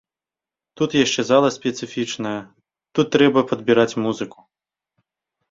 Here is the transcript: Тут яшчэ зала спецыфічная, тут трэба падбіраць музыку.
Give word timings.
Тут 0.79 0.95
яшчэ 1.05 1.21
зала 1.27 1.49
спецыфічная, 1.57 2.39
тут 2.99 3.07
трэба 3.17 3.45
падбіраць 3.53 3.97
музыку. 4.07 4.39